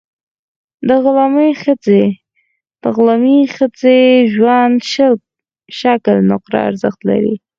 د 2.83 2.87
غلامي 2.95 3.41
ښځې 3.55 3.99
ژوند 4.33 4.75
شل 4.91 5.15
شِکِل 5.79 6.17
نقره 6.31 6.59
ارزښت 6.69 6.99
لري. 7.09 7.35